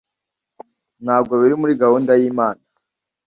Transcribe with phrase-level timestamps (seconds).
[1.05, 2.61] Ntabwo biri muri gahunda y’Imana